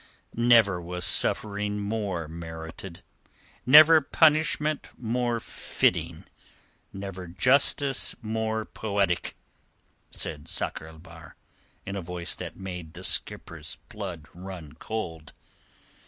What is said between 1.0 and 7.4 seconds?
suffering more merited, never punishment more fitting, never